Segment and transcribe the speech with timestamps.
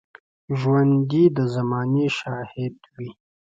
[0.59, 3.09] ژوندي د زمانې شاهد وي